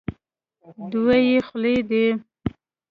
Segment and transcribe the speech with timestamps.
[0.91, 2.05] دوه یې خولې دي.